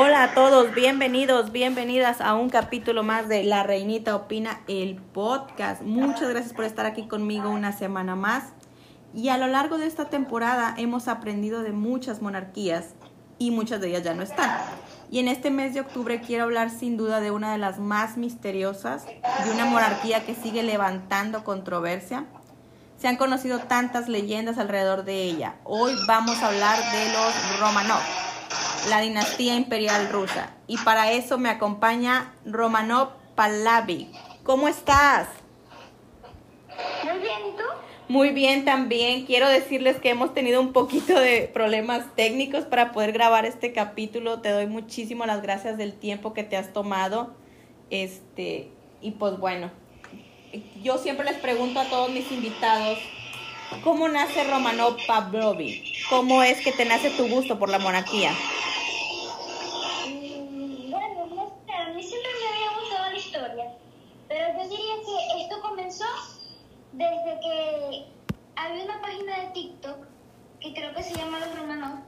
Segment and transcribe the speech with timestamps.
[0.00, 5.82] Hola a todos, bienvenidos, bienvenidas a un capítulo más de La Reinita Opina, el podcast.
[5.82, 8.44] Muchas gracias por estar aquí conmigo una semana más.
[9.12, 12.94] Y a lo largo de esta temporada hemos aprendido de muchas monarquías
[13.40, 14.56] y muchas de ellas ya no están.
[15.10, 18.16] Y en este mes de octubre quiero hablar sin duda de una de las más
[18.16, 22.24] misteriosas, de una monarquía que sigue levantando controversia.
[22.98, 25.56] Se han conocido tantas leyendas alrededor de ella.
[25.64, 28.27] Hoy vamos a hablar de los Romanov,
[28.88, 30.54] la dinastía imperial rusa.
[30.66, 34.10] Y para eso me acompaña Romanov Pallavi.
[34.42, 35.28] ¿Cómo estás?
[37.04, 37.64] Muy bien, ¿y tú?
[38.08, 39.26] Muy bien también.
[39.26, 44.40] Quiero decirles que hemos tenido un poquito de problemas técnicos para poder grabar este capítulo.
[44.40, 47.34] Te doy muchísimas las gracias del tiempo que te has tomado.
[47.90, 48.70] Este,
[49.02, 49.70] y pues bueno,
[50.82, 52.98] yo siempre les pregunto a todos mis invitados,
[53.84, 56.06] ¿cómo nace Romanov Pavlovich?
[56.08, 58.32] ¿Cómo es que te nace tu gusto por la monarquía?
[60.06, 63.72] Mm, Bueno, a mí siempre me había gustado la historia,
[64.28, 66.04] pero yo diría que esto comenzó
[66.92, 68.06] desde que
[68.56, 70.06] había una página de TikTok
[70.60, 71.98] que creo que se llama Los Romanov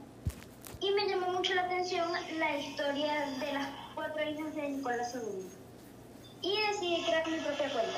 [0.81, 5.47] y me llamó mucho la atención la historia de las cuatro hijas de Nicolás II
[6.41, 7.97] y decidí crear mi propia cuenta.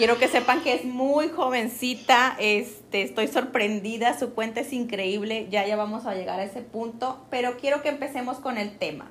[0.00, 5.66] Quiero que sepan que es muy jovencita, este, estoy sorprendida, su cuenta es increíble, ya
[5.66, 9.10] ya vamos a llegar a ese punto, pero quiero que empecemos con el tema.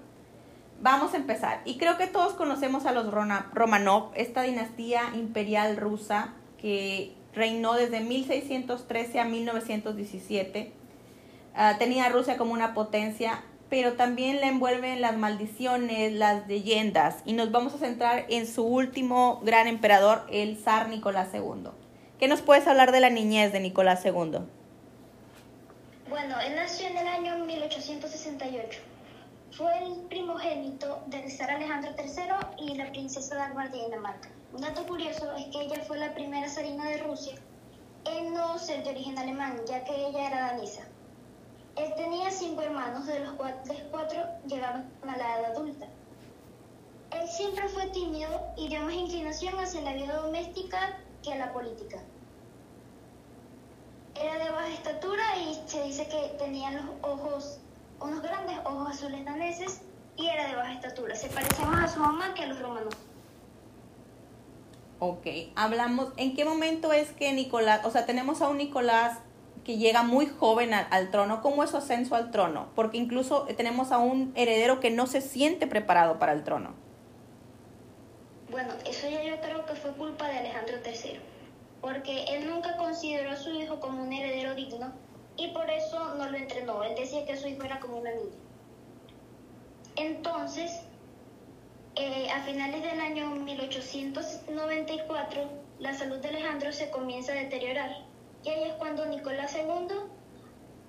[0.82, 1.62] Vamos a empezar.
[1.64, 3.06] Y creo que todos conocemos a los
[3.54, 10.72] Romanov, esta dinastía imperial rusa que reinó desde 1613 a 1917.
[11.54, 17.18] Ah, tenía a Rusia como una potencia, pero también la envuelven las maldiciones, las leyendas.
[17.26, 21.70] Y nos vamos a centrar en su último gran emperador, el zar Nicolás II.
[22.20, 24.40] ¿Qué nos puedes hablar de la niñez de Nicolás II?
[26.10, 28.80] Bueno, él nació en el año 1868.
[29.52, 34.30] Fue el primogénito del zar Alejandro III y la princesa de Dinamarca.
[34.52, 37.36] Un dato curioso es que ella fue la primera zarina de Rusia
[38.06, 40.82] en no ser de origen alemán, ya que ella era danesa.
[41.80, 43.58] Él tenía cinco hermanos, de los cuales
[43.90, 45.88] cuatro llegaron a la edad adulta.
[47.12, 51.54] Él siempre fue tímido y dio más inclinación hacia la vida doméstica que a la
[51.54, 52.00] política.
[54.14, 57.60] Era de baja estatura y se dice que tenía los ojos,
[58.02, 59.82] unos grandes ojos azules daneses
[60.18, 61.16] y era de baja estatura.
[61.16, 62.94] Se parecía más a su mamá que a los romanos.
[65.00, 69.20] Ok, hablamos, ¿en qué momento es que Nicolás, o sea, tenemos a un Nicolás
[69.64, 72.70] que llega muy joven al, trono, ¿cómo es su ascenso al trono?
[72.76, 76.74] Porque incluso tenemos a un heredero que no se siente preparado para el trono.
[78.52, 81.20] Bueno, eso ya yo creo que fue culpa de Alejandro III,
[81.82, 84.92] porque él nunca consideró a su hijo como un heredero digno
[85.38, 86.84] y por eso no lo entrenó.
[86.84, 88.36] Él decía que su hijo era como una niña.
[89.96, 90.82] Entonces,
[91.96, 95.50] eh, a finales del año 1894,
[95.80, 98.09] la salud de Alejandro se comienza a deteriorar.
[98.44, 99.96] Y ahí es cuando Nicolás II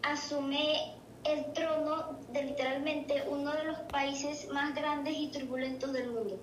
[0.03, 0.95] asume
[1.25, 6.39] el trono de literalmente uno de los países más grandes y turbulentos del mundo.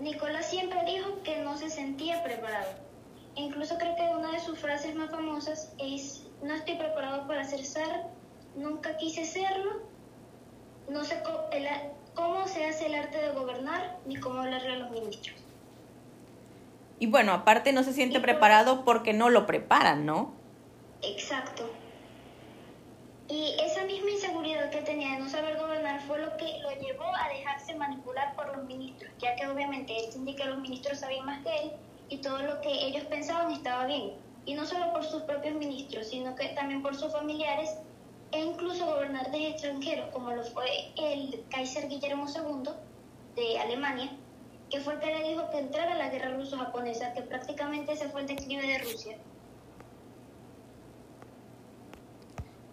[0.00, 2.72] Nicolás siempre dijo que no se sentía preparado.
[3.34, 7.64] Incluso creo que una de sus frases más famosas es, no estoy preparado para ser
[7.64, 8.08] zar,
[8.56, 9.82] nunca quise serlo,
[10.88, 11.22] no sé
[12.14, 15.36] cómo se hace el arte de gobernar ni cómo hablarle a los ministros.
[17.00, 20.44] Y bueno, aparte no se siente Y por- preparado porque no lo preparan, ¿no?
[21.02, 21.78] Exacto.
[23.28, 27.06] Y esa misma inseguridad que tenía de no saber gobernar fue lo que lo llevó
[27.16, 31.26] a dejarse manipular por los ministros, ya que obviamente él sentía que los ministros sabían
[31.26, 31.72] más que él
[32.08, 34.14] y todo lo que ellos pensaban estaba bien.
[34.44, 37.70] Y no solo por sus propios ministros, sino que también por sus familiares
[38.32, 42.72] e incluso gobernantes extranjeros, como lo fue el Kaiser Guillermo II
[43.36, 44.10] de Alemania,
[44.70, 48.08] que fue el que le dijo que entrara a la guerra ruso-japonesa, que prácticamente ese
[48.08, 49.18] fue el declive de Rusia.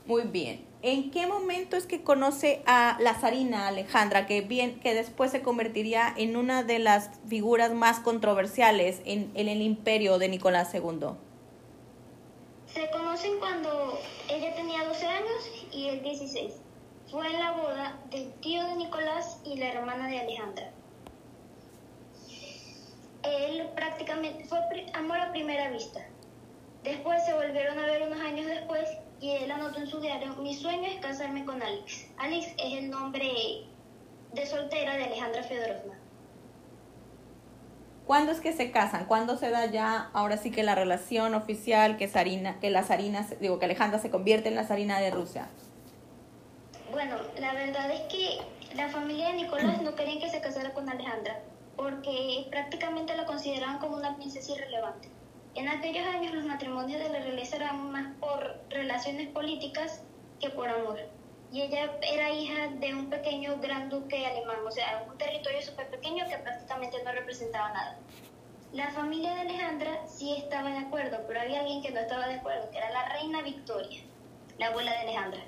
[0.05, 0.65] Muy bien.
[0.83, 5.41] ¿En qué momento es que conoce a la zarina Alejandra, que, bien, que después se
[5.41, 11.09] convertiría en una de las figuras más controversiales en, en el imperio de Nicolás II?
[12.67, 16.53] Se conocen cuando ella tenía 12 años y él 16.
[17.11, 20.71] Fue en la boda del tío de Nicolás y la hermana de Alejandra.
[23.27, 24.59] Él prácticamente fue
[24.93, 26.01] amor a primera vista.
[26.83, 28.87] Después se volvieron a ver unos años después
[29.19, 32.07] y él anotó en su diario, mi sueño es casarme con Alex.
[32.17, 33.27] Alex es el nombre
[34.33, 35.99] de soltera de Alejandra Fedorovna.
[38.05, 39.05] ¿Cuándo es que se casan?
[39.05, 43.23] ¿Cuándo se da ya, ahora sí que la relación oficial, que, Sarina, que la zarina,
[43.23, 45.47] se- digo, que Alejandra se convierte en la zarina de Rusia?
[46.91, 50.87] Bueno, la verdad es que la familia de Nicolás no querían que se casara con
[50.87, 51.39] Alejandra,
[51.77, 55.09] porque prácticamente la consideraban como una princesa irrelevante.
[55.55, 60.03] En aquellos años los matrimonios de la realeza eran más por relaciones políticas
[60.39, 60.99] que por amor.
[61.51, 65.89] Y ella era hija de un pequeño gran duque alemán, o sea, un territorio súper
[65.89, 67.97] pequeño que prácticamente no representaba nada.
[68.73, 72.35] La familia de Alejandra sí estaba de acuerdo, pero había alguien que no estaba de
[72.35, 74.01] acuerdo, que era la reina Victoria,
[74.57, 75.41] la abuela de Alejandra.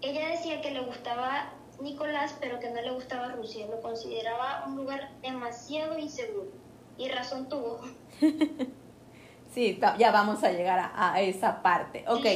[0.00, 4.76] Ella decía que le gustaba Nicolás, pero que no le gustaba Rusia, lo consideraba un
[4.76, 6.50] lugar demasiado inseguro.
[6.96, 7.80] Y razón tuvo.
[9.54, 12.04] sí, ya vamos a llegar a, esa parte.
[12.08, 12.26] Ok,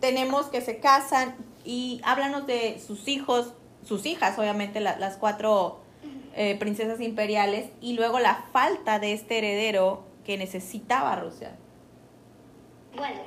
[0.00, 1.34] tenemos que se casan
[1.64, 3.54] y háblanos de sus hijos,
[3.84, 5.80] sus hijas, obviamente las cuatro
[6.34, 11.56] eh, princesas imperiales, y luego la falta de este heredero que necesitaba Rusia.
[12.96, 13.20] Bueno,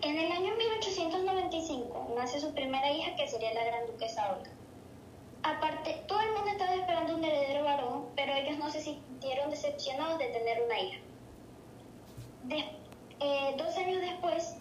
[0.00, 4.50] en el año 1895 nace su primera hija, que sería la gran duquesa Olga.
[5.42, 10.18] Aparte, todo el mundo estaba esperando un heredero varón, pero ellos no se sintieron decepcionados
[10.18, 10.98] de tener una hija.
[13.20, 14.56] Eh, dos años después,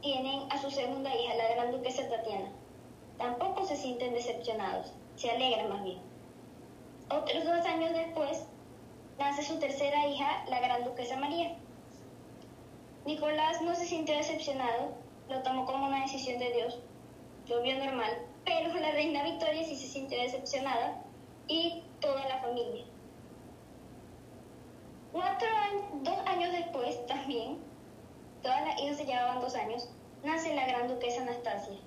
[0.00, 2.50] tienen a su segunda hija, la gran duquesa Tatiana.
[3.18, 5.98] Tampoco se sienten decepcionados, se alegran más bien.
[7.10, 8.44] Otros dos años después,
[9.18, 11.56] nace su tercera hija, la gran duquesa María.
[13.04, 14.92] Nicolás no se sintió decepcionado,
[15.28, 16.78] lo tomó como una decisión de Dios,
[17.48, 21.02] lo vio normal, pero la reina Victoria sí se sintió decepcionada
[21.46, 22.84] y toda la familia.
[25.12, 25.48] Cuatro
[26.02, 27.58] dos años después también,
[28.42, 29.88] todas las hijas se llevaban dos años,
[30.24, 31.78] nace la gran duquesa Anastasia.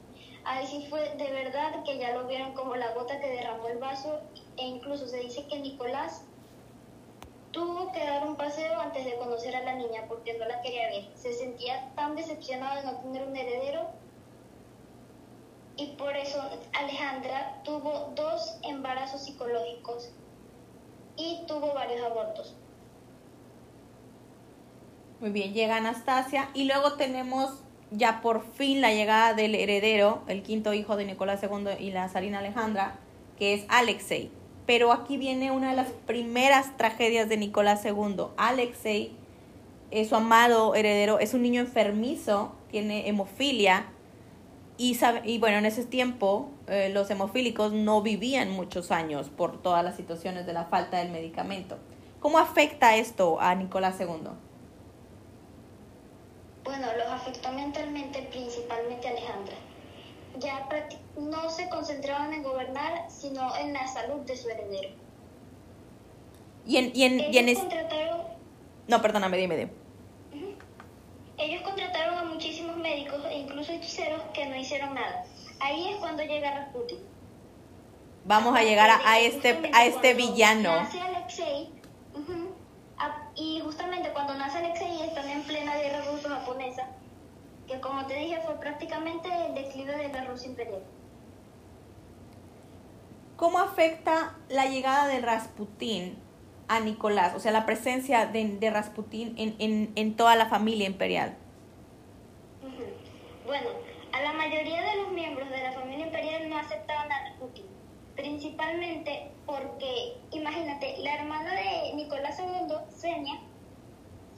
[0.44, 3.78] Ahí sí fue de verdad que ya lo vieron como la gota que derramó el
[3.78, 4.22] vaso
[4.58, 6.26] e incluso se dice que Nicolás
[7.52, 10.88] Tuvo que dar un paseo antes de conocer a la niña porque no la quería
[10.88, 11.10] ver.
[11.16, 13.90] Se sentía tan decepcionado de no tener un heredero
[15.82, 16.40] y por eso
[16.74, 20.12] Alejandra tuvo dos embarazos psicológicos
[21.18, 22.56] y tuvo varios abortos.
[25.20, 30.44] Muy bien, llega Anastasia y luego tenemos ya por fin la llegada del heredero, el
[30.44, 33.00] quinto hijo de Nicolás II y la zarina Alejandra,
[33.38, 34.32] que es Alexei.
[34.68, 38.28] Pero aquí viene una de las primeras tragedias de Nicolás II.
[38.38, 39.16] Alexei,
[40.08, 43.88] su amado heredero, es un niño enfermizo, tiene hemofilia.
[44.82, 49.62] Y, sabe, y bueno, en ese tiempo eh, los hemofílicos no vivían muchos años por
[49.62, 51.78] todas las situaciones de la falta del medicamento.
[52.20, 54.08] ¿Cómo afecta esto a Nicolás II?
[56.64, 59.56] Bueno, los afectó mentalmente, principalmente a Alejandra
[60.40, 60.68] ya
[61.18, 64.90] no se concentraban en gobernar, sino en la salud de su heredero.
[66.66, 68.22] Y en, y en, Ellos contrataron...
[68.88, 69.81] No, perdóname, dime, dime.
[71.38, 75.26] Ellos contrataron a muchísimos médicos e incluso hechiceros que no hicieron nada.
[75.60, 77.00] Ahí es cuando llega Rasputin.
[78.26, 80.76] Vamos a llegar a, este, a este villano.
[80.76, 81.70] Nace Alexei,
[83.36, 86.88] y justamente cuando nace Alexei están en plena guerra ruso-japonesa
[87.68, 90.84] que como te dije fue prácticamente el declive de la Rusia imperial.
[93.38, 96.18] ¿Cómo afecta la llegada de Rasputín
[96.72, 97.34] a Nicolás?
[97.36, 101.36] O sea, la presencia de, de Rasputín en, en, en, toda la familia imperial.
[103.46, 103.68] Bueno,
[104.14, 107.66] a la mayoría de los miembros de la familia imperial no aceptaban a Rasputín,
[108.16, 113.42] principalmente porque, imagínate, la hermana de Nicolás II, Senia,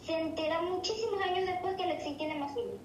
[0.03, 2.81] se entera muchísimos años después que Alexei tiene más hijos.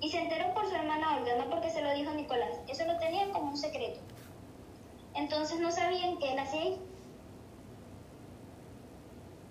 [0.00, 2.60] Y se enteró por su hermana Olga, no porque se lo dijo Nicolás.
[2.68, 3.98] Eso lo tenían como un secreto.
[5.14, 6.76] Entonces no sabían que él hacía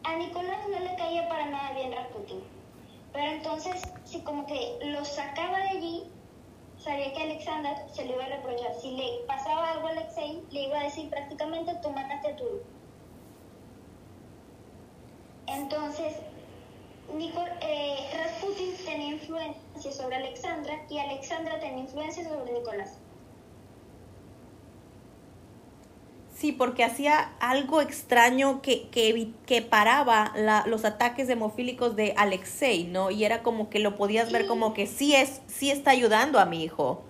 [0.07, 2.41] A Nicolás no le caía para nada bien Rasputin.
[3.11, 6.03] Pero entonces, si como que lo sacaba de allí,
[6.77, 8.73] sabía que Alexander se lo iba a reprochar.
[8.75, 12.45] Si le pasaba algo a Alexei, le iba a decir prácticamente tú mataste a tu
[15.47, 16.13] Entonces,
[17.61, 22.97] eh, Rasputin tenía influencia sobre Alexandra y Alexandra tenía influencia sobre Nicolás.
[26.37, 32.83] Sí, porque hacía algo extraño que, que, que paraba la, los ataques hemofílicos de Alexei,
[32.83, 33.09] ¿no?
[33.09, 36.45] Y era como que lo podías ver como que sí, es, sí está ayudando a
[36.45, 37.01] mi hijo.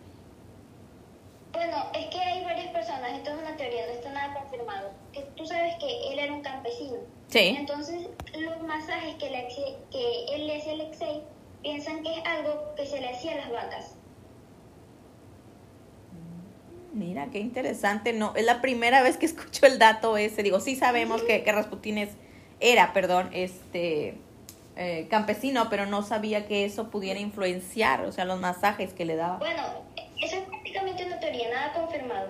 [1.52, 5.20] Bueno, es que hay varias personas, esto es una teoría, no está nada confirmado, que
[5.36, 6.96] tú sabes que él era un campesino.
[7.28, 7.54] Sí.
[7.60, 9.50] Entonces, los masajes que, le,
[9.92, 11.22] que él le hacía a Alexei
[11.62, 13.97] piensan que es algo que se le hacía a las vacas.
[16.98, 18.12] Mira, qué interesante.
[18.12, 20.42] No, es la primera vez que escucho el dato ese.
[20.42, 22.10] Digo, sí sabemos que, que Rasputín es,
[22.60, 24.16] era, perdón, este
[24.76, 29.16] eh, campesino, pero no sabía que eso pudiera influenciar, o sea, los masajes que le
[29.16, 29.38] daba.
[29.38, 29.62] Bueno,
[30.22, 32.30] eso es prácticamente una teoría nada confirmado.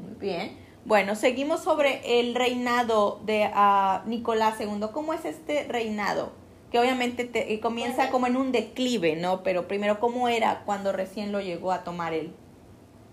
[0.00, 0.56] Muy bien.
[0.84, 4.86] Bueno, seguimos sobre el reinado de ah, Nicolás II.
[4.92, 6.32] ¿Cómo es este reinado?
[6.72, 9.44] Que obviamente te- eh, comienza como en un declive, ¿no?
[9.44, 12.32] Pero primero, ¿cómo era cuando recién lo llegó a tomar él?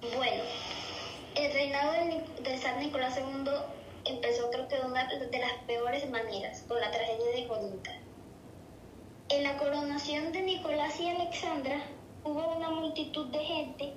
[0.02, 0.44] Bueno,
[1.36, 3.52] el reinado del, zar Nicolás II
[4.06, 7.92] empezó creo que de una de las peores maneras, con la tragedia de Gorinka.
[9.28, 11.82] En la coronación de Nicolás y Alexandra
[12.24, 13.94] hubo una multitud de gente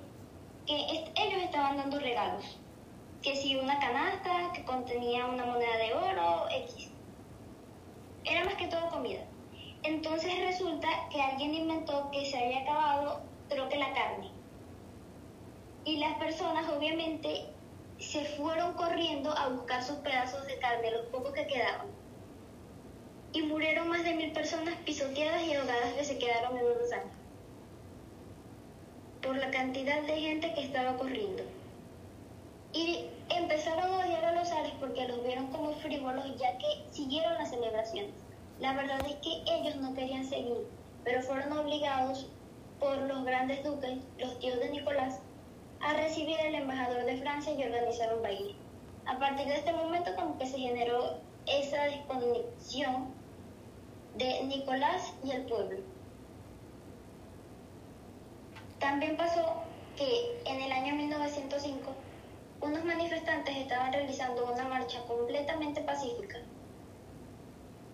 [0.67, 2.59] que ellos estaban dando regalos.
[3.21, 6.89] Que si una canasta que contenía una moneda de oro, X.
[8.25, 9.21] Era más que todo comida.
[9.83, 14.32] Entonces resulta que alguien inventó que se había acabado, creo que la carne.
[15.85, 17.45] Y las personas obviamente
[17.99, 21.87] se fueron corriendo a buscar sus pedazos de carne, los pocos que quedaban.
[23.33, 27.13] Y murieron más de mil personas pisoteadas y ahogadas que se quedaron en unos años.
[29.21, 31.43] Por la cantidad de gente que estaba corriendo.
[32.73, 37.33] Y empezaron a odiar a los zares porque los vieron como frívolos ya que siguieron
[37.33, 38.11] las celebraciones.
[38.59, 40.67] La verdad es que ellos no querían seguir,
[41.03, 42.27] pero fueron obligados
[42.79, 45.19] por los grandes duques, los tíos de Nicolás,
[45.83, 48.55] a recibir al embajador de Francia y organizar un baile.
[49.05, 53.13] A partir de este momento como que se generó esa desconexión
[54.15, 55.79] de Nicolás y el pueblo.
[58.79, 59.63] También pasó
[59.97, 61.91] que en el año 1905
[62.61, 66.37] unos manifestantes estaban realizando una marcha completamente pacífica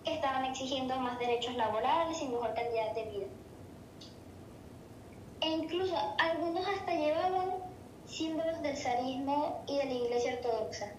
[0.04, 3.26] que estaban exigiendo más derechos laborales y mejor calidad de vida.
[5.40, 7.69] E incluso algunos hasta llevaban
[8.10, 10.92] símbolos del zarismo y de la Iglesia Ortodoxa.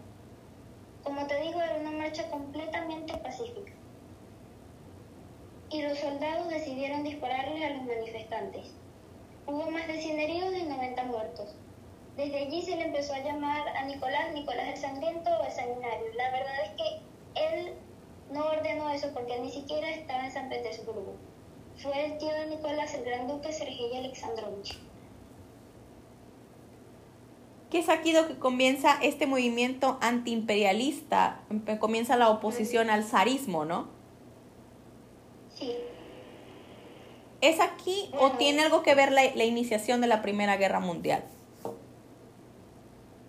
[1.03, 3.73] Como te digo, era una marcha completamente pacífica.
[5.69, 8.73] Y los soldados decidieron dispararles a los manifestantes.
[9.45, 11.55] Hubo más de 100 heridos y 90 muertos.
[12.15, 16.13] Desde allí se le empezó a llamar a Nicolás Nicolás el Sangriento o el Sanguinario.
[16.15, 17.73] La verdad es que él
[18.31, 21.15] no ordenó eso porque ni siquiera estaba en San Petersburgo.
[21.77, 24.79] Fue el tío de Nicolás, el gran duque Sergei Alexandrovich.
[27.71, 33.63] Que es aquí lo que comienza este movimiento antiimperialista, empe- comienza la oposición al zarismo,
[33.65, 33.87] ¿no?
[35.55, 35.73] Sí.
[37.39, 41.23] ¿Es aquí o tiene algo que ver la, la iniciación de la Primera Guerra Mundial?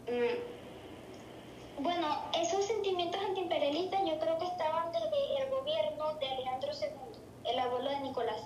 [0.08, 1.82] Mm.
[1.82, 2.06] Bueno,
[2.38, 7.90] esos sentimientos antiimperialistas yo creo que estaban desde el gobierno de Alejandro II, el abuelo
[7.90, 8.42] de Nicolás.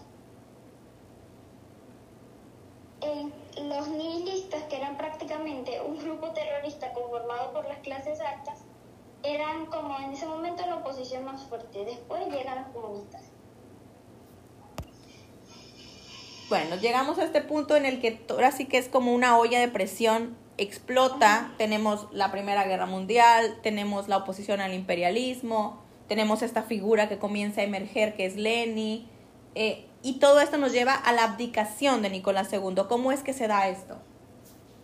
[3.03, 3.31] Eh,
[3.63, 8.61] los nihilistas, que eran prácticamente un grupo terrorista conformado por las clases altas,
[9.23, 11.85] eran como en ese momento la oposición más fuerte.
[11.85, 13.23] Después llegan los comunistas.
[16.49, 19.59] Bueno, llegamos a este punto en el que ahora sí que es como una olla
[19.59, 26.63] de presión, explota, tenemos la Primera Guerra Mundial, tenemos la oposición al imperialismo, tenemos esta
[26.63, 29.09] figura que comienza a emerger que es Leni,
[29.57, 32.83] eh, y todo esto nos lleva a la abdicación de Nicolás II.
[32.89, 33.97] ¿Cómo es que se da esto?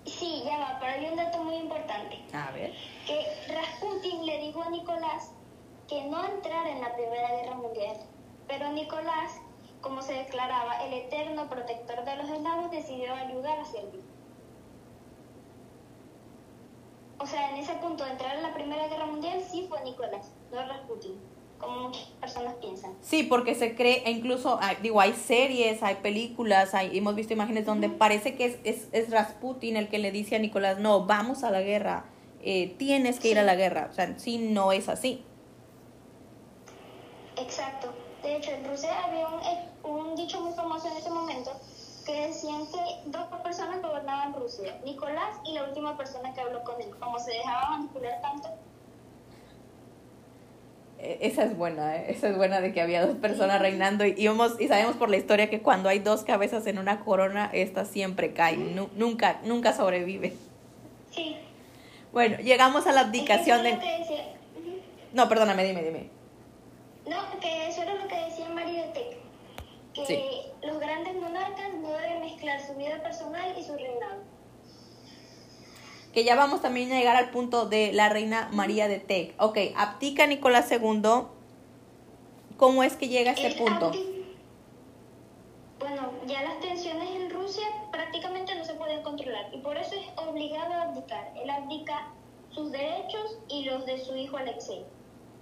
[0.05, 2.19] Sí, ya va, pero hay un dato muy importante.
[2.33, 2.73] A ver.
[3.07, 5.31] que Rasputin le dijo a Nicolás
[5.89, 7.97] que no entrara en la Primera Guerra Mundial.
[8.49, 9.41] Pero Nicolás,
[9.81, 14.03] como se declaraba el eterno protector de los eslavos, decidió ayudar a Serbia.
[17.19, 20.33] O sea, en ese punto de entrar en la Primera Guerra Mundial sí fue Nicolás,
[20.51, 21.21] no Rasputin,
[21.63, 22.93] como muchas personas piensan.
[23.01, 27.33] Sí, porque se cree, e incluso, hay- digo, hay series, hay películas, hay, hemos visto
[27.33, 31.07] imágenes donde parece que es, es, es Rasputin el que le dice a Nicolás, no,
[31.07, 32.05] vamos a la guerra,
[32.43, 33.89] eh, tienes que ir a la guerra.
[33.91, 35.25] O sea, sí, no es así.
[37.37, 37.93] Exacto.
[38.23, 41.51] De hecho, en Rusia había un, eh, un dicho muy famoso en ese momento
[42.05, 46.81] que decían que dos personas gobernaban Rusia, Nicolás y la última persona que habló con
[46.81, 46.91] él.
[46.99, 48.49] Como se dejaba manipular tanto,
[51.03, 52.07] Esa es buena, ¿eh?
[52.11, 55.11] esa es buena de que había dos personas reinando y, y, hemos- y sabemos por
[55.11, 59.41] la historia que cuando hay dos cabezas en una corona, esta siempre cae, nu- nunca,
[59.45, 60.33] nunca sobrevive.
[61.11, 61.37] sí.
[62.13, 63.79] Bueno, llegamos a la Es que abdicación de...
[65.15, 66.11] No, perdóname, dime, dime.
[67.09, 69.17] No, que eso era lo que decía María de Tec,
[69.95, 70.23] que Sí.
[70.63, 74.23] los grandes monarcas no deben mezclar su vida personal y su reinado.
[76.13, 79.35] Que ya vamos también a llegar al punto de la reina María de Tec.
[79.39, 81.03] Ok, abdica Nicolás II.
[82.59, 83.93] ¿Cómo es que llega a este El punto?
[85.79, 90.07] Bueno, ya las tensiones en Rusia prácticamente no se pueden controlar y por eso es
[90.29, 91.33] obligado a abdicar.
[91.35, 92.13] Él abdica
[92.51, 94.85] sus derechos y los de su hijo Alexei.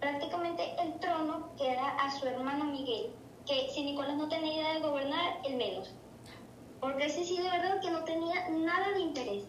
[0.00, 3.10] Prácticamente el trono queda a su hermano Miguel,
[3.46, 5.92] que si Nicolás no tenía idea de gobernar, él menos.
[6.80, 9.44] Porque ese sí de verdad que no tenía nada de interés.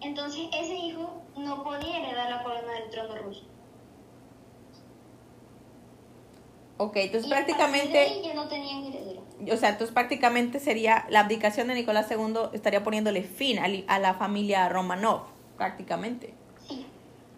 [0.00, 3.44] Entonces ese hijo no podía heredar la corona del trono ruso.
[6.76, 9.22] Ok, entonces Y prácticamente, ahí ya no tenían heredero.
[9.52, 14.14] o sea, entonces prácticamente sería la abdicación de Nicolás II estaría poniéndole fin a, la
[14.14, 15.22] familia Romanov,
[15.56, 16.34] prácticamente.
[16.68, 16.86] Sí.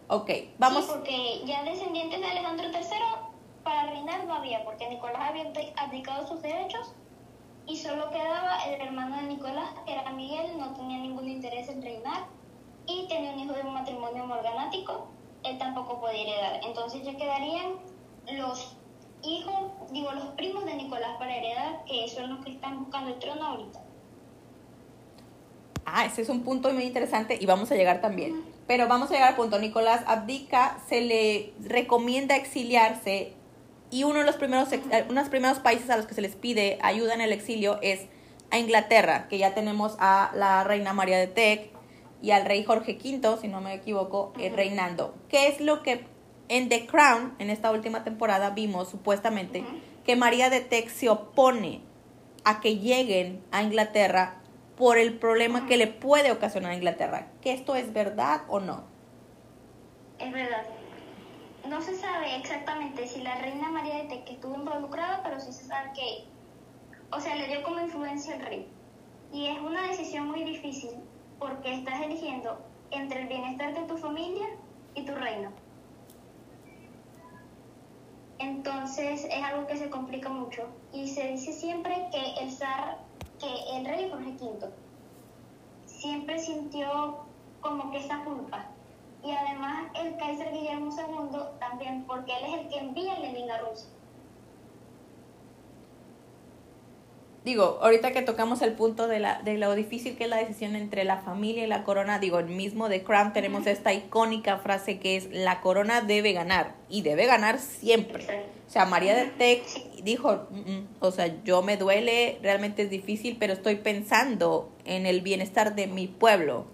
[0.09, 0.85] Ok, vamos.
[0.85, 2.83] Sí, porque ya descendientes de Alejandro III
[3.65, 6.93] para reinar no había, porque Nicolás había abdi- abdicado sus derechos
[7.67, 11.81] y solo quedaba el hermano de Nicolás, que era Miguel, no tenía ningún interés en
[11.81, 12.27] reinar
[12.91, 15.09] y tenía un hijo de un matrimonio morganático,
[15.45, 16.61] él tampoco podía heredar.
[16.65, 17.75] Entonces ya quedarían
[18.33, 18.77] los
[19.23, 23.19] hijos, digo, los primos de Nicolás para heredar, que son los que están buscando el
[23.19, 23.81] trono ahorita.
[25.87, 28.45] Ah, ese es un punto muy interesante y vamos a llegar también.
[28.67, 29.59] Pero vamos a llegar al punto.
[29.59, 33.35] Nicolás abdica, se le recomienda exiliarse
[33.91, 36.21] y uno de los primeros, eh, uno de los primeros países a los que se
[36.21, 38.07] les pide ayuda en el exilio es
[38.53, 41.80] a Inglaterra, que ya tenemos a la reina María de Teck
[42.23, 45.15] y al rey Jorge V, si no me equivoco, reinando.
[45.29, 46.05] ¿Qué es lo que
[46.49, 49.65] en The Crown, en esta última temporada, vimos supuestamente
[50.05, 51.81] que María de Teck se opone
[52.45, 54.41] a que lleguen a Inglaterra
[54.77, 57.29] por el problema que le puede ocasionar a Inglaterra.
[57.41, 58.85] ¿Que esto es verdad o no?
[60.19, 60.65] Es verdad.
[61.69, 65.65] No se sabe exactamente si la reina María de Teque estuvo involucrada, pero sí se
[65.65, 66.25] sabe que,
[67.13, 68.67] o sea, le dio como influencia al rey.
[69.33, 70.91] Y es una decisión muy difícil
[71.41, 72.59] porque estás eligiendo
[72.93, 74.47] entre el bienestar de tu familia
[74.95, 75.51] y tu reino.
[78.39, 80.69] Entonces es algo que se complica mucho.
[80.93, 82.99] Y se dice siempre que el zar,
[83.39, 84.71] que el rey Jorge V,
[85.87, 87.21] siempre sintió
[87.61, 88.67] como que esa culpa.
[89.23, 93.51] Y además el Kaiser Guillermo II también, porque él es el que envía a Lenin
[93.51, 93.91] a Rusia.
[97.43, 100.77] Digo, ahorita que tocamos el punto de, la, de lo difícil que es la decisión
[100.77, 104.99] entre la familia y la corona, digo, el mismo de Crown tenemos esta icónica frase
[104.99, 108.27] que es la corona debe ganar y debe ganar siempre.
[108.69, 109.63] O sea, María de Teck
[110.03, 115.07] dijo, "Mm, mm, o sea, yo me duele, realmente es difícil, pero estoy pensando en
[115.07, 116.67] el bienestar de mi pueblo.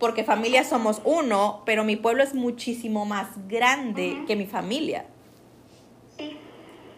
[0.00, 5.06] Porque familia somos uno, pero mi pueblo es muchísimo más grande que mi familia.
[6.18, 6.36] Sí,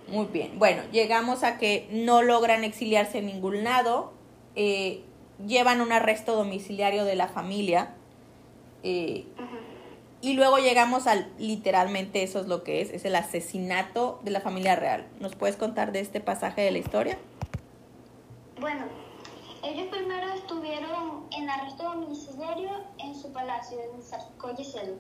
[0.08, 0.58] Muy bien.
[0.58, 4.12] Bueno, llegamos a que no logran exiliarse en ningún lado.
[4.56, 5.02] eh,
[5.44, 7.94] llevan un arresto domiciliario de la familia.
[8.84, 9.26] eh,
[10.20, 14.40] y luego llegamos al, literalmente eso es lo que es, es el asesinato de la
[14.40, 15.06] familia real.
[15.20, 17.18] ¿Nos puedes contar de este pasaje de la historia?
[18.58, 18.86] Bueno,
[19.62, 24.96] ellos primero estuvieron en arresto domiciliario en su palacio, en Sarkoyeselu.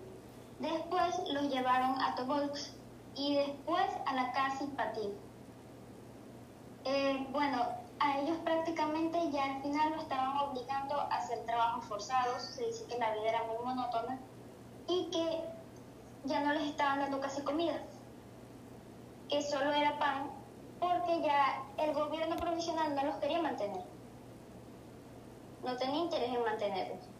[0.58, 2.72] Después los llevaron a Tobolsk
[3.16, 5.12] y después a la casa Ipativ.
[6.84, 7.66] Eh, bueno,
[8.00, 12.86] a ellos prácticamente ya al final lo estaban obligando a hacer trabajos forzados, se dice
[12.86, 14.18] que la vida era muy monótona
[14.88, 15.44] y que
[16.24, 17.80] ya no les estaban dando casi comida,
[19.28, 20.30] que solo era pan
[20.78, 23.82] porque ya el gobierno provisional no los quería mantener.
[25.62, 27.13] No tenía interés en mantenerlos.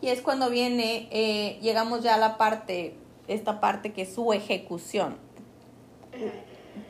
[0.00, 2.94] Y es cuando viene, eh, llegamos ya a la parte,
[3.26, 5.18] esta parte que es su ejecución.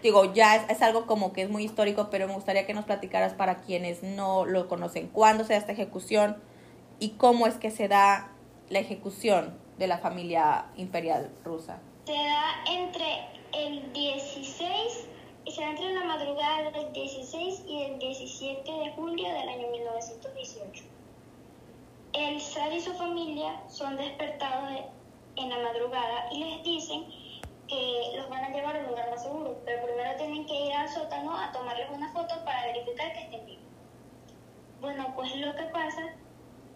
[0.02, 2.84] Digo, ya es, es algo como que es muy histórico, pero me gustaría que nos
[2.84, 6.36] platicaras para quienes no lo conocen, cuándo se da esta ejecución
[6.98, 8.32] y cómo es que se da
[8.68, 11.80] la ejecución de la familia imperial rusa.
[12.04, 15.08] Se da entre el 16,
[15.46, 20.97] se da entre la madrugada del 16 y el 17 de julio del año 1918.
[22.12, 24.84] El zar y su familia son despertados de-
[25.36, 27.06] en la madrugada y les dicen
[27.68, 30.72] que los van a llevar a un lugar más seguro, pero primero tienen que ir
[30.72, 33.64] al sótano a tomarles una foto para verificar que estén vivos.
[34.80, 36.00] Bueno, pues lo que pasa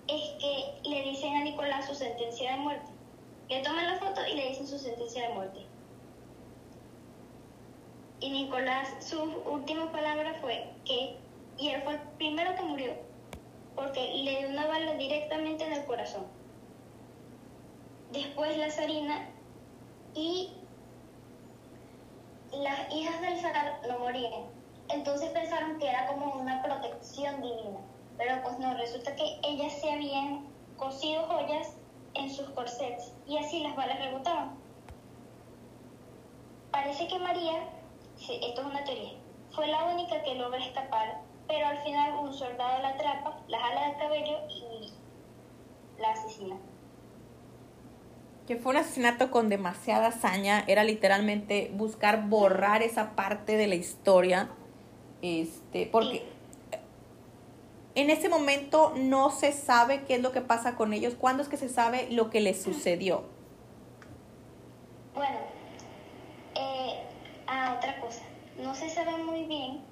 [0.06, 2.90] es que le dicen a Nicolás su sentencia de muerte.
[3.48, 5.66] Le toman la foto y le dicen su sentencia de muerte.
[8.20, 11.16] Y Nicolás, sus últimas palabras fue que,
[11.58, 13.11] y él fue el primero que murió,
[13.74, 16.26] porque le dio una bala directamente en el corazón.
[18.12, 19.28] Después la zarina
[20.14, 20.52] y
[22.52, 24.44] las hijas del zar no morían.
[24.88, 27.80] Entonces pensaron que era como una protección divina.
[28.18, 31.76] Pero pues no, resulta que ellas se habían cosido joyas
[32.14, 34.58] en sus corsets y así las balas rebotaban.
[36.70, 37.68] Parece que María,
[38.18, 39.12] esto es una teoría,
[39.52, 43.88] fue la única que logra escapar, pero al final un soldado la atrapa, la jala
[43.88, 44.92] del cabello y
[46.00, 46.56] la asesina.
[48.46, 53.76] Que fue un asesinato con demasiada hazaña, era literalmente buscar borrar esa parte de la
[53.76, 54.50] historia,
[55.22, 56.26] este, porque
[57.94, 61.14] en ese momento no se sabe qué es lo que pasa con ellos.
[61.14, 63.24] ¿Cuándo es que se sabe lo que les sucedió?
[65.14, 65.38] Bueno,
[66.54, 67.02] eh,
[67.46, 68.22] ah, otra cosa.
[68.58, 69.82] No se sabe muy bien,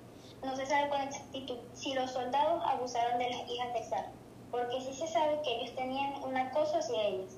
[0.42, 4.10] no se sabe con exactitud si los soldados abusaron de las hijas de zar,
[4.50, 7.36] porque sí se sabe que ellos tenían un acoso hacia ellas.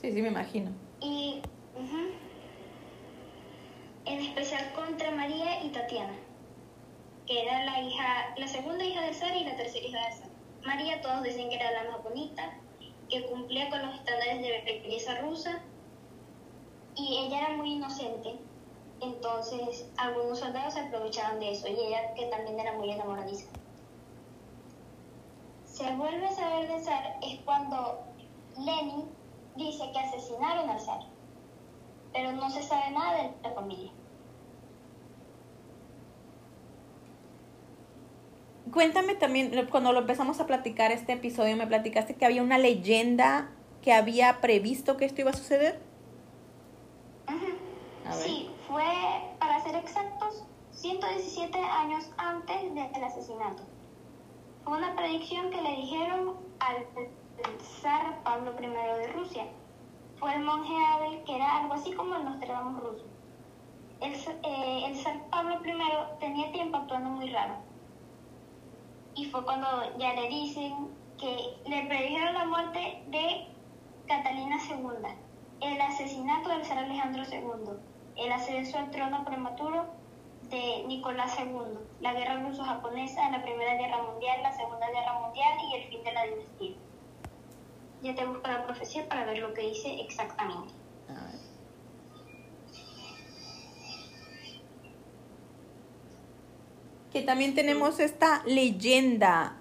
[0.00, 0.70] Sí, sí, me imagino.
[1.00, 1.42] Y
[4.04, 6.16] en especial contra María y Tatiana,
[7.26, 10.28] que era la hija, la segunda hija del zar y la tercera hija del zar.
[10.64, 12.54] María todos dicen que era la más bonita,
[13.08, 15.62] que cumplía con los estándares de belleza rusa
[16.94, 18.38] y ella era muy inocente.
[19.00, 23.46] Entonces algunos soldados se aprovecharon de eso y ella que también era muy enamoradiza.
[25.64, 28.00] Se vuelve a saber de zar es cuando
[28.58, 29.04] Lenin
[29.54, 31.00] dice que asesinaron al zar,
[32.12, 33.92] pero no se sabe nada de la familia.
[38.72, 43.50] Cuéntame también, cuando lo empezamos a platicar este episodio, me platicaste que había una leyenda
[43.82, 45.80] que había previsto que esto iba a suceder.
[47.28, 47.46] Ujú.
[48.04, 48.24] A ver.
[48.26, 48.84] Sí, fue,
[49.38, 53.62] para ser exactos, 117 años antes del asesinato.
[54.64, 56.86] Fue una predicción que le dijeron al
[57.80, 59.46] zar Pablo I de Rusia.
[60.18, 63.04] Fue el monje Abel, que era algo así como el Nostradamus ruso.
[64.00, 67.54] El, eh, el zar Pablo I tenía tiempo actuando muy raro.
[69.14, 69.66] Y fue cuando
[69.98, 73.48] ya le dicen que le predijeron la muerte de
[74.06, 75.08] Catalina II,
[75.60, 77.87] el asesinato del zar Alejandro II,
[78.18, 79.86] el ascenso al trono prematuro
[80.50, 85.76] de Nicolás II, la guerra ruso-japonesa, la Primera Guerra Mundial, la Segunda Guerra Mundial y
[85.76, 86.76] el fin de la dinastía.
[88.02, 90.72] Ya te busco la profecía para ver lo que dice exactamente.
[97.12, 99.57] Que también tenemos esta leyenda,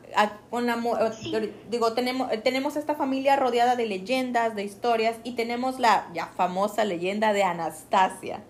[0.49, 1.53] con mu- eh, Sí.
[1.69, 6.27] digo, tenemos, eh, tenemos esta familia rodeada de leyendas, de historias, y tenemos la ya
[6.27, 8.43] famosa leyenda de Anastasia.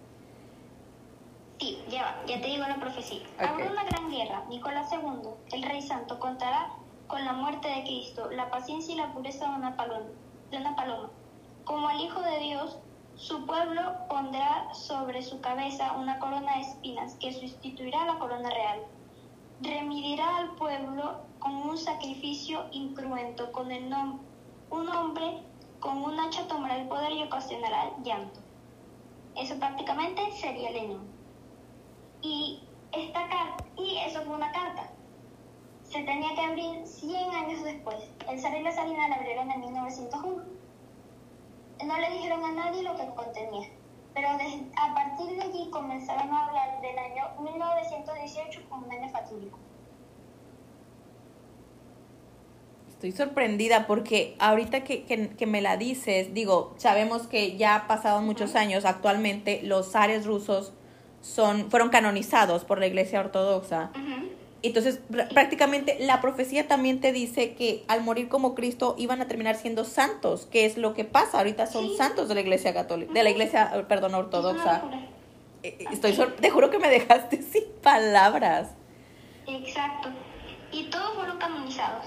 [1.60, 3.22] Sí, ya ya te digo la profecía.
[3.36, 3.42] Ok.
[3.50, 4.44] Habrá una gran guerra.
[4.48, 6.70] Nicolás II, el rey santo, contará
[7.08, 10.06] con la muerte de Cristo, la paciencia y la pureza de una paloma.
[10.52, 11.10] De una paloma.
[11.66, 12.78] Como el Hijo de Dios,
[13.16, 18.80] su pueblo pondrá sobre su cabeza una corona de espinas que sustituirá la corona real.
[19.62, 24.20] Remidirá al pueblo con un sacrificio incruento, con el nom
[24.70, 25.44] un hombre
[25.80, 28.40] con un hacha tomará el poder y ocasionará llanto.
[29.36, 31.00] Eso prácticamente sería Lenin.
[32.22, 34.90] Y esta carta, y eso fue una carta.
[35.84, 37.98] Se tenía que abrir 100 años después.
[38.28, 40.44] El zar y la zarina la abrieron en 1901.
[41.86, 43.70] No le dijeron a nadie lo que contenía.
[44.14, 49.60] Pero a partir de allí comenzaron a hablar del año 1918 como un año fatídico.
[52.98, 57.88] Estoy sorprendida porque ahorita que, que- que me la dices, digo, sabemos que ya ha
[57.88, 60.74] pasado muchos años, actualmente los zares rusos
[61.22, 63.92] son, fueron canonizados por la Iglesia Ortodoxa.
[63.94, 64.30] Ujú.
[64.64, 69.28] Entonces, pr- prácticamente la profecía también te dice que al morir como Cristo iban a
[69.28, 71.98] terminar siendo santos, que es lo que pasa, ahorita son Sí.
[71.98, 74.82] santos de la Iglesia Católica, de la Iglesia, perdón, Ortodoxa.
[75.62, 78.70] Eh, eh, Estoy sor- te juro que me dejaste sin palabras.
[79.46, 80.10] Exacto.
[80.72, 82.06] Y todos fueron canonizados.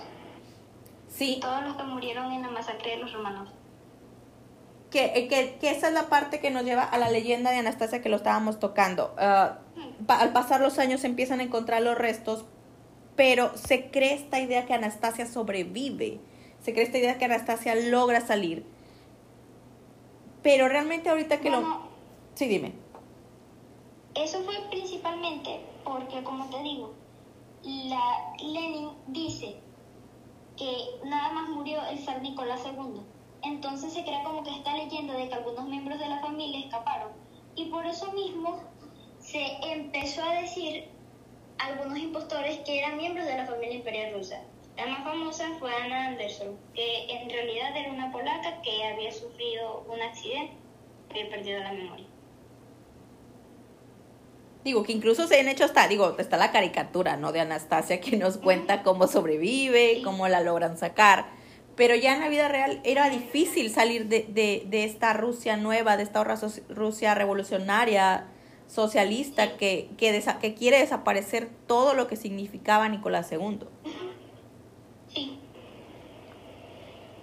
[1.20, 3.50] Sí, Todos los que murieron en la masacre de los romanos.
[4.90, 7.58] que, eh, que, que esa es la parte que nos lleva a la leyenda de
[7.58, 9.14] Anastasia que lo estábamos tocando.
[9.18, 9.58] Ah,
[10.06, 12.46] pa- al pasar los años se empiezan a encontrar los restos,
[13.16, 16.20] pero se cree esta idea que Anastasia sobrevive,
[16.62, 18.64] se cree esta idea que Anastasia logra salir.
[20.42, 21.82] Pero realmente ahorita que lo...
[22.34, 22.72] Sí, dime.
[24.14, 26.94] Eso fue principalmente porque, como te digo,
[27.62, 29.56] la Lenin dice
[30.60, 33.00] que nada más murió el zar Nicolás II.
[33.42, 37.12] Entonces se crea como que esta leyenda de que algunos miembros de la familia escaparon.
[37.56, 38.62] Y por eso mismo
[39.18, 40.90] se empezó a decir
[41.58, 44.42] a algunos impostores que eran miembros de la familia imperial rusa.
[44.76, 49.86] La más famosa fue Anna Anderson, que en realidad era una polaca que había sufrido
[49.88, 50.56] un accidente
[51.14, 52.09] y perdido la memoria.
[54.64, 57.32] Digo, que incluso se han hecho hasta, digo, está la caricatura, ¿no?
[57.32, 61.26] De Anastasia que nos cuenta cómo sobrevive, cómo la logran sacar.
[61.76, 65.96] Pero ya en la vida real era difícil salir de, de, de esta Rusia nueva,
[65.96, 68.26] de esta Ru- Rusia revolucionaria,
[68.66, 73.60] socialista, que, que, desa- que quiere desaparecer todo lo que significaba Nicolás II.
[75.08, 75.38] Sí.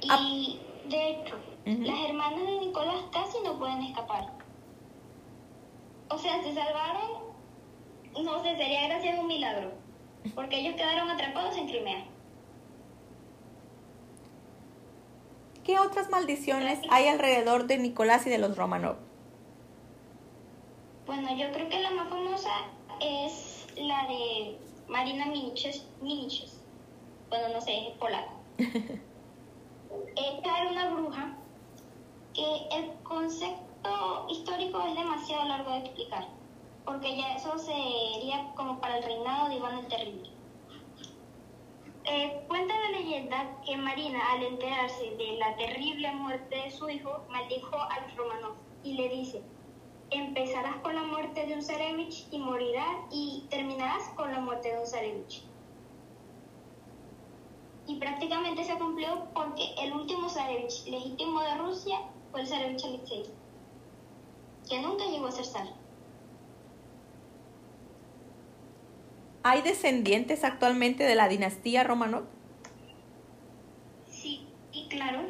[0.09, 0.17] Ah.
[0.21, 4.25] Y de hecho, las hermanas de Nicolás casi no pueden escapar.
[6.09, 7.26] O sea, se salvaron,
[8.57, 9.71] sería gracias a un milagro.
[10.35, 12.03] porque ellos quedaron atrapados en Crimea.
[15.63, 18.97] ¿Qué otras maldiciones hay alrededor de Nicolás y de los Romanov?
[21.05, 22.49] Bueno, yo creo que la más famosa
[22.99, 25.85] es la de Marina Miniches.
[26.01, 26.61] Miniches.
[27.29, 28.33] Bueno, no sé, es polaco.
[28.57, 31.37] Esta era una bruja
[32.33, 36.27] que el concepto histórico es demasiado largo de explicar,
[36.87, 40.29] porque ya eso sería como para el reinado de Iván el Terrible.
[42.05, 47.25] Eh, cuenta la leyenda que Marina, al enterarse de la terrible muerte de su hijo,
[47.29, 49.41] maldijo al Romanov y le dice,
[50.11, 54.79] empezarás con la muerte de un Zarevich y morirás y terminarás con la muerte de
[54.79, 55.43] un Zarevich.
[57.85, 61.99] Y prácticamente se cumplió porque el último Zarevich legítimo de Rusia
[62.31, 63.23] fue el Zarevich Alexei,
[64.69, 65.86] que nunca llegó a ser zar.
[69.49, 72.25] ¿Hay descendientes actualmente de la dinastía Romanov?
[74.09, 75.21] Sí, y claro.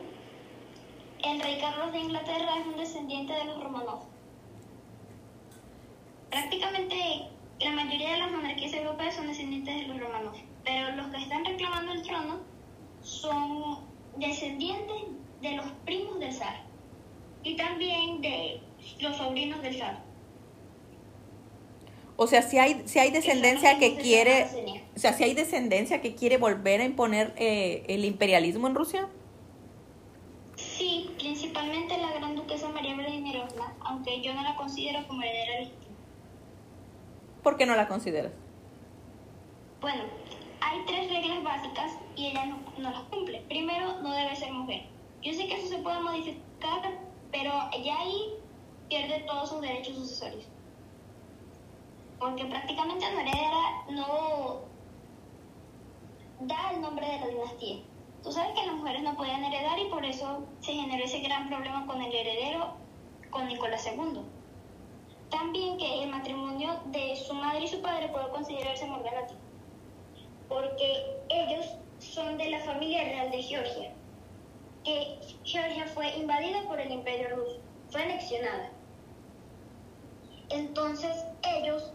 [1.24, 4.06] El rey Carlos de Inglaterra es un descendiente de los Romanov.
[6.32, 6.96] Prácticamente
[7.60, 10.34] la mayoría de las monarquías europeas son descendientes de los Romanov,
[10.66, 12.40] pero los que están reclamando el trono
[13.04, 13.86] son
[14.18, 14.96] descendientes
[15.44, 16.64] de los primos del zar
[17.44, 18.62] y también de
[19.00, 20.07] los sobrinos del zar.
[22.20, 24.48] O sea, si hay, si hay descendencia que quiere,
[24.96, 29.08] o sea, si hay descendencia que quiere volver a imponer eh, el imperialismo en Rusia.
[30.56, 35.96] Sí, principalmente la gran duquesa María Vladimirovna, aunque yo no la considero como heredera legítima.
[37.44, 38.34] ¿Por qué no la consideras?
[39.80, 40.06] Bueno,
[40.60, 43.42] hay tres reglas básicas y ella no, no las cumple.
[43.48, 44.88] Primero, no debe ser mujer.
[45.22, 47.00] Yo sé que eso se puede modificar,
[47.32, 48.34] pero ella ahí
[48.90, 50.57] pierde todos sus derechos sucesorios.
[52.20, 54.62] Porque prácticamente no heredera, no
[56.42, 57.84] da el nombre de la dinastía.
[58.24, 61.48] Tú sabes que las mujeres no podían heredar y por eso se generó ese gran
[61.48, 62.76] problema con el heredero,
[63.30, 64.22] con Nicolás II.
[65.30, 69.40] También que el matrimonio de su madre y su padre puede considerarse morganático,
[70.48, 71.66] porque ellos
[72.00, 73.94] son de la familia real de Georgia,
[74.84, 78.72] que Georgia fue invadida por el imperio ruso, fue anexionada.
[80.50, 81.92] Entonces ellos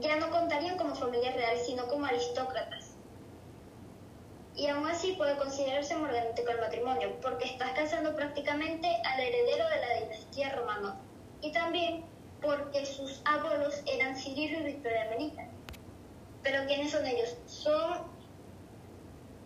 [0.00, 2.94] ya no contarían como familia real, sino como aristócratas.
[4.54, 9.80] Y aún así puede considerarse morganático el matrimonio, porque estás casando prácticamente al heredero de
[9.80, 10.94] la dinastía Romanov.
[11.40, 12.04] Y también
[12.40, 15.08] porque sus abuelos eran Cirilo y Victoria.
[16.42, 17.36] Pero ¿quiénes son ellos?
[17.46, 17.98] Son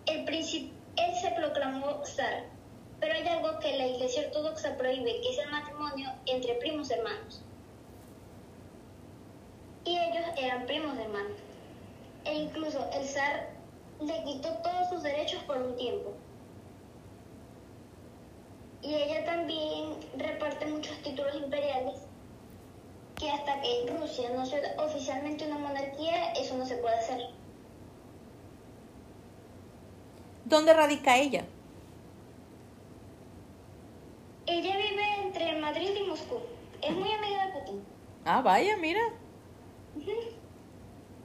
[0.06, 2.44] el príncipe, él se proclamó zar,
[3.00, 7.42] pero hay algo que la Iglesia Ortodoxa prohíbe, que es el matrimonio entre primos hermanos.
[9.84, 11.38] Y ellos eran primos hermanos.
[12.24, 13.50] E incluso el zar
[14.00, 16.12] le quitó todos sus derechos por un tiempo.
[18.82, 22.00] Y ella también reparte muchos títulos imperiales
[23.16, 27.20] que hasta que Rusia no sea oficialmente una monarquía, eso no se puede hacer.
[30.44, 31.44] ¿Dónde radica ella?
[34.46, 36.40] Ella vive entre Madrid y Moscú.
[36.82, 37.84] Es muy amiga de Putin.
[38.24, 39.00] Ah, vaya, mira.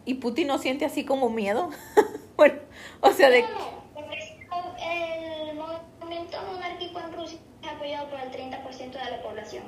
[0.05, 1.69] ¿Y Putin no siente así como miedo?
[2.37, 2.59] bueno,
[3.01, 3.41] o sea, de...
[3.41, 9.21] No, no, porque el movimiento monárquico en Rusia es apoyado por el 30% de la
[9.21, 9.63] población.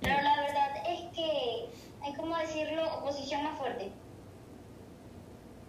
[0.00, 1.68] Pero la verdad es que
[2.02, 3.92] hay como decirlo, oposición más fuerte.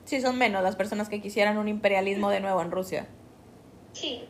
[0.06, 3.08] Sí, son menos las personas que quisieran un imperialismo de nuevo en Rusia.
[3.94, 4.26] Sí.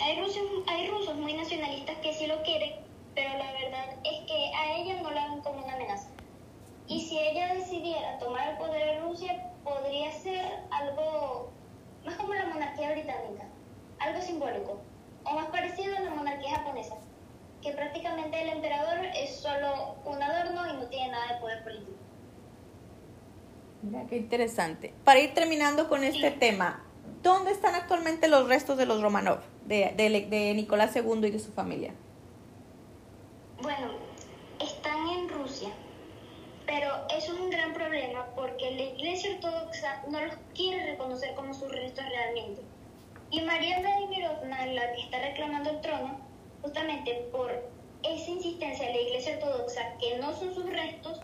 [0.00, 2.72] Hay rusos, hay rusos muy nacionalistas que sí lo quieren,
[3.14, 6.08] pero la verdad es que a ella no la ven como una amenaza.
[6.92, 11.50] Y si ella decidiera tomar el poder en Rusia, podría ser algo
[12.04, 13.44] más como la monarquía británica,
[13.98, 14.78] algo simbólico,
[15.24, 16.96] o más parecido a la monarquía japonesa,
[17.62, 21.92] que prácticamente el emperador es solo un adorno y no tiene nada de poder político.
[23.80, 24.92] Mira, qué interesante.
[25.02, 26.36] Para ir terminando con este Sí.
[26.38, 26.84] tema,
[27.22, 31.38] ¿dónde están actualmente los restos de los Romanov, de, de, de Nicolás II y de
[31.38, 31.94] su familia?
[33.62, 33.92] Bueno,
[34.60, 35.70] están en Rusia,
[36.72, 41.52] pero eso es un gran problema porque la Iglesia Ortodoxa no los quiere reconocer como
[41.52, 42.62] sus restos realmente.
[43.30, 46.18] Y María Vladimirovna, la que está reclamando el trono,
[46.62, 47.50] justamente por
[48.02, 51.20] esa insistencia de la Iglesia Ortodoxa que no son sus restos,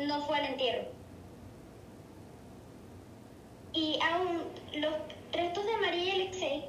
[0.00, 0.88] no fue al entierro.
[3.72, 4.42] Y aún
[4.80, 4.94] los
[5.30, 6.68] restos de María y Alexei,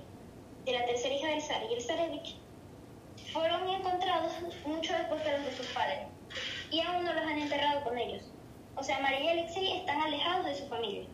[0.66, 2.38] de la tercera hija del zar y el zarevich,
[3.34, 4.34] fueron encontrados
[4.68, 6.15] mucho después que los de sus padres
[6.72, 8.24] y aún no los han enterrado con ellos.
[8.76, 11.06] O sea, María y Alexei están alejados de su familia.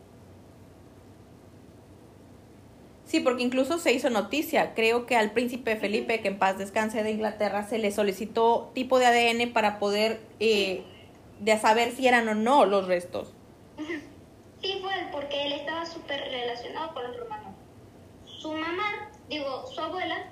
[3.04, 4.74] Sí, porque incluso se hizo noticia.
[4.74, 8.98] Creo que al príncipe Felipe, que en paz descanse de Inglaterra, se le solicitó tipo
[8.98, 10.82] de ADN para poder eh,
[11.38, 13.34] de saber si eran o no los restos.
[14.62, 17.54] Sí, fue él, porque él estaba súper relacionado con los romanos.
[18.24, 20.24] Su mamá, digo, su abuela,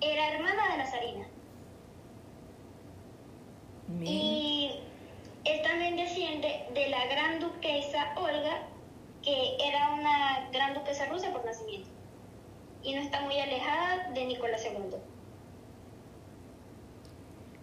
[0.00, 1.26] era hermana de Nazarina.
[4.04, 4.70] Y
[5.44, 8.62] él también desciende de la gran duquesa Olga,
[9.22, 11.88] que era una gran duquesa rusa por nacimiento.
[12.82, 14.98] Y no está muy alejada de Nicolás II.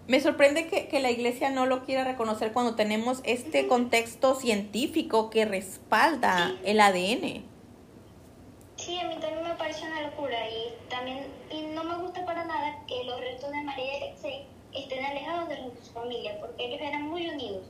[0.07, 5.45] Me sorprende que, la iglesia no lo quiera reconocer cuando tenemos este contexto científico que
[5.45, 7.43] respalda el ADN.
[8.75, 12.45] Sí, a mí también me parece una locura y también y no me gusta para
[12.45, 17.03] nada que los restos de María Alexei estén alejados de su familia porque ellos eran
[17.09, 17.65] muy unidos.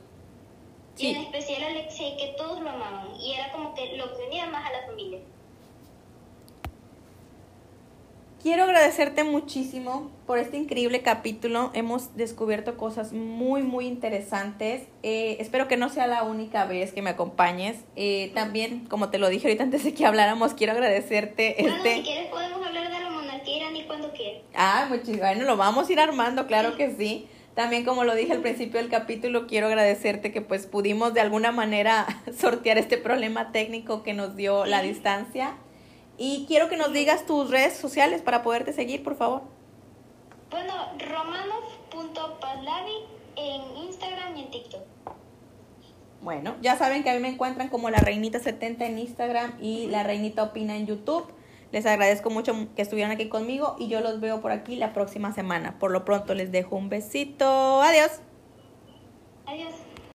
[0.98, 4.46] Y en especial Alexei, que todos lo amaban y era como que lo que unía
[4.46, 5.20] más a la familia.
[8.42, 11.72] Quiero agradecerte muchísimo por este increíble capítulo.
[11.74, 14.84] Hemos descubierto cosas muy, muy interesantes.
[15.02, 17.78] Eh, espero que no sea la única vez que me acompañes.
[17.96, 21.56] Eh, también, como te lo dije ahorita antes de que habláramos, quiero agradecerte.
[21.58, 21.96] Bueno, este...
[21.96, 24.42] si quieres podemos hablar de la monarquía iraní cuando quieras.
[24.56, 25.18] Ah, muchísimo.
[25.18, 27.28] Bueno, lo vamos a ir armando, claro que sí.
[27.54, 31.52] También, como lo dije al principio del capítulo, quiero agradecerte que pues pudimos de alguna
[31.52, 32.06] manera
[32.38, 35.56] sortear este problema técnico que nos dio la distancia.
[36.16, 39.42] Y quiero que nos digas tus redes sociales para poderte seguir, por favor.
[40.50, 42.92] Bueno, romanov.paslavi
[43.36, 44.82] en Instagram y en TikTok.
[46.22, 49.86] Bueno, ya saben que a mí me encuentran como la Reinita 70 en Instagram y
[49.88, 51.26] la Reinita Opina en YouTube.
[51.72, 55.32] Les agradezco mucho que estuvieran aquí conmigo y yo los veo por aquí la próxima
[55.32, 55.78] semana.
[55.78, 57.82] Por lo pronto les dejo un besito.
[57.82, 58.20] Adiós.
[59.46, 59.85] Adiós.